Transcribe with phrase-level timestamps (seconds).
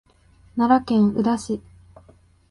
[0.55, 1.61] 奈良県宇陀市